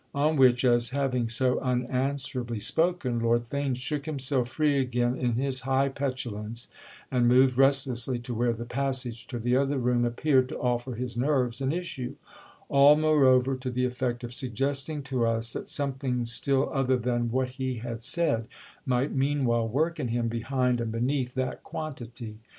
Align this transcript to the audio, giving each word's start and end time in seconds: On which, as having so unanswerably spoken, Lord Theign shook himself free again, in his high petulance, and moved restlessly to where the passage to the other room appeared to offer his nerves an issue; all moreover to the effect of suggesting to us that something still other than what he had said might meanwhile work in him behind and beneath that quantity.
On 0.15 0.35
which, 0.35 0.65
as 0.65 0.89
having 0.89 1.29
so 1.29 1.59
unanswerably 1.59 2.57
spoken, 2.57 3.19
Lord 3.19 3.41
Theign 3.41 3.75
shook 3.75 4.07
himself 4.07 4.49
free 4.49 4.79
again, 4.79 5.15
in 5.15 5.33
his 5.33 5.61
high 5.61 5.89
petulance, 5.89 6.67
and 7.11 7.27
moved 7.27 7.55
restlessly 7.55 8.17
to 8.17 8.33
where 8.33 8.51
the 8.53 8.65
passage 8.65 9.27
to 9.27 9.37
the 9.37 9.55
other 9.55 9.77
room 9.77 10.03
appeared 10.03 10.49
to 10.49 10.57
offer 10.57 10.95
his 10.95 11.15
nerves 11.15 11.61
an 11.61 11.71
issue; 11.71 12.15
all 12.67 12.95
moreover 12.95 13.55
to 13.57 13.69
the 13.69 13.85
effect 13.85 14.23
of 14.23 14.33
suggesting 14.33 15.03
to 15.03 15.23
us 15.23 15.53
that 15.53 15.69
something 15.69 16.25
still 16.25 16.71
other 16.73 16.97
than 16.97 17.29
what 17.29 17.49
he 17.49 17.75
had 17.75 18.01
said 18.01 18.47
might 18.87 19.13
meanwhile 19.13 19.67
work 19.67 19.99
in 19.99 20.07
him 20.07 20.27
behind 20.27 20.81
and 20.81 20.91
beneath 20.91 21.35
that 21.35 21.61
quantity. 21.61 22.39